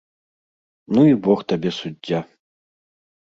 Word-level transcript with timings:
-Ну 0.97 1.03
i 1.09 1.11
бог 1.27 1.43
табе 1.53 1.73
суддзя... 1.81 2.23